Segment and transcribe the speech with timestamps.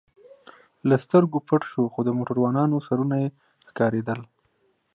[0.89, 3.27] له سترګو پټ شو، خو د موټروانانو سرونه یې
[3.69, 4.19] ښکارېدل.